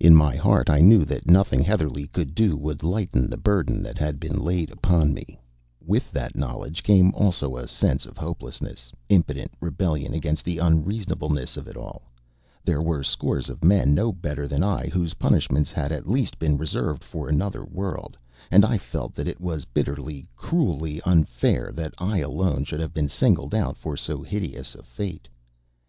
In 0.00 0.16
my 0.16 0.34
heart 0.34 0.68
I 0.68 0.80
knew 0.80 1.04
that 1.04 1.30
nothing 1.30 1.62
Heatherlegh 1.62 2.10
could 2.12 2.34
do 2.34 2.56
would 2.56 2.82
lighten 2.82 3.30
the 3.30 3.36
burden 3.36 3.84
that 3.84 3.98
had 3.98 4.18
been 4.18 4.36
laid 4.36 4.68
upon 4.72 5.14
me. 5.14 5.38
With 5.80 6.10
that 6.10 6.34
knowledge 6.34 6.82
came 6.82 7.14
also 7.14 7.54
a 7.56 7.68
sense 7.68 8.04
of 8.04 8.16
hopeless, 8.18 8.60
impotent 9.08 9.52
rebellion 9.60 10.12
against 10.12 10.44
the 10.44 10.58
unreasonableness 10.58 11.56
of 11.56 11.68
it 11.68 11.76
all. 11.76 12.02
There 12.64 12.82
were 12.82 13.04
scores 13.04 13.48
of 13.48 13.62
men 13.62 13.94
no 13.94 14.10
better 14.10 14.48
than 14.48 14.64
I 14.64 14.88
whose 14.88 15.14
punishments 15.14 15.70
had 15.70 15.92
at 15.92 16.10
least 16.10 16.40
been 16.40 16.56
reserved 16.58 17.04
for 17.04 17.28
another 17.28 17.64
world; 17.64 18.16
and 18.50 18.64
I 18.64 18.76
felt 18.76 19.14
that 19.14 19.28
it 19.28 19.40
was 19.40 19.66
bitterly, 19.66 20.26
cruelly 20.34 21.00
unfair 21.02 21.70
that 21.74 21.94
I 21.98 22.18
alone 22.18 22.64
should 22.64 22.80
have 22.80 22.92
been 22.92 23.06
singled 23.06 23.54
out 23.54 23.76
for 23.76 23.96
so 23.96 24.20
hideous 24.20 24.74
a 24.74 24.82
fate. 24.82 25.28